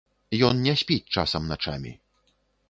Ён 0.47 0.63
не 0.67 0.73
спіць 0.83 1.11
часам 1.17 1.47
начамі. 1.53 1.95